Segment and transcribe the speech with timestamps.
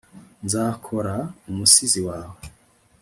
[0.45, 1.15] nzakora
[1.49, 2.39] umusizi wawe